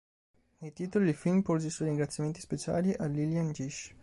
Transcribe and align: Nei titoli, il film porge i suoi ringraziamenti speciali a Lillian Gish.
Nei 0.57 0.73
titoli, 0.73 1.09
il 1.09 1.13
film 1.15 1.43
porge 1.43 1.67
i 1.67 1.69
suoi 1.69 1.89
ringraziamenti 1.89 2.39
speciali 2.39 2.91
a 2.91 3.05
Lillian 3.05 3.51
Gish. 3.51 3.93